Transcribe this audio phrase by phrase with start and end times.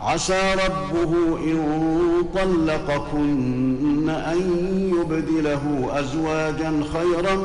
[0.00, 1.58] عسى ربه إن
[2.34, 4.40] طلقكن أن
[5.00, 7.36] يبدله أزواجا خيرا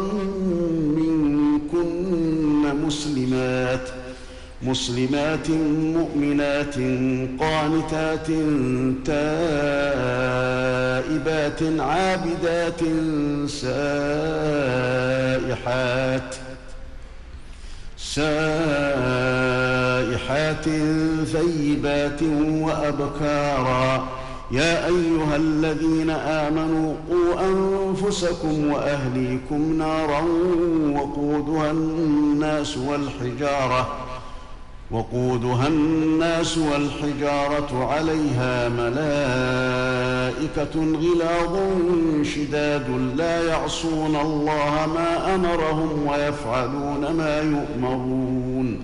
[0.98, 3.90] منكن مسلمات
[4.64, 5.50] مسلمات
[5.98, 6.76] مؤمنات
[7.40, 8.28] قانتات
[9.06, 9.40] تائبات
[11.80, 12.80] عابدات
[13.48, 13.96] سائحات.
[17.98, 19.09] سائحات.
[21.26, 22.24] ثيبات
[22.64, 24.08] وأبكارا.
[24.52, 30.22] يا أيها الذين آمنوا قوا أنفسكم وأهليكم نارا
[30.94, 33.88] وقودها الناس والحجارة
[34.92, 39.00] وقودها الناس والحجارة عليها ملائكة
[40.76, 41.58] غلاظ
[42.24, 48.82] شداد لا يعصون الله ما أمرهم ويفعلون ما يؤمرون.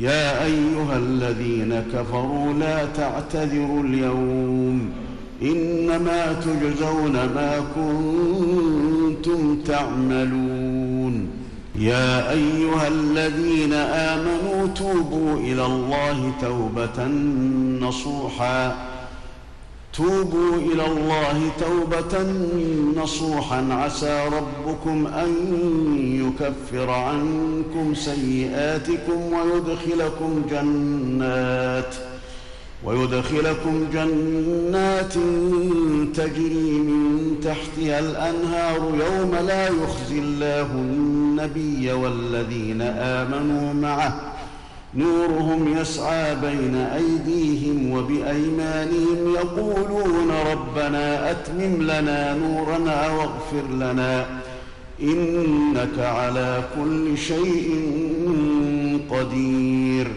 [0.00, 4.90] يا أيها الذين كفروا لا تعتذروا اليوم
[5.42, 11.28] إنما تجزون ما كنتم تعملون
[11.78, 17.06] يا أيها الذين آمنوا توبوا إلى الله توبة
[17.86, 18.89] نصوحا
[20.00, 22.32] توبوا إلى الله توبة
[23.02, 23.66] نصوحا.
[23.70, 25.30] عسى ربكم أن
[26.22, 31.94] يكفر عنكم سيئاتكم ويدخلكم جنات
[32.84, 35.14] ويدخلكم جنات
[36.14, 38.78] تجري من تحتها الأنهار.
[38.78, 44.29] يوم لا يخزي الله النبي والذين آمنوا معه
[44.94, 54.26] نورهم يسعى بين أيديهم وبأيمانهم يقولون ربنا أتمم لنا نورنا واغفر لنا
[55.02, 57.68] إنك على كل شيء
[59.10, 60.08] قدير.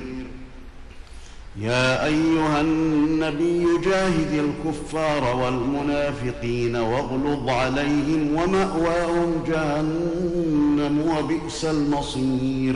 [1.61, 12.75] يا أيها النبي جاهد الكفار والمنافقين واغلظ عليهم ومأواهم جهنم وبئس المصير.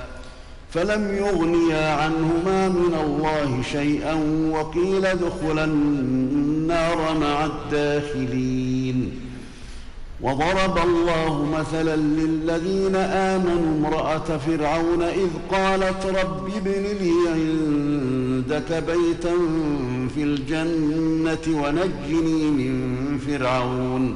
[0.73, 4.13] فلم يغنيا عنهما من الله شيئا
[4.51, 9.11] وقيل ادخلا النار مع الداخلين.
[10.21, 19.33] وضرب الله مثلا للذين آمنوا امرأة فرعون إذ قالت رب ابن لي عندك بيتا
[20.15, 24.15] في الجنة ونجني من فرعون.